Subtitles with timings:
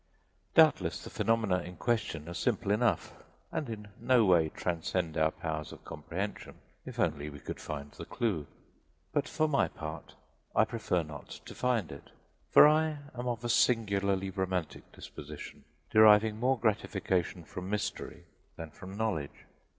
[0.55, 3.13] Doubtless the phenomena in question are simple enough,
[3.51, 6.55] and in no way transcend our powers of comprehension
[6.87, 8.47] if only we could find the clew;
[9.13, 10.15] but for my part
[10.55, 12.09] I prefer not to find it,
[12.49, 18.25] for I am of a singularly romantic disposition, deriving more gratification from mystery
[18.55, 19.45] than from knowledge.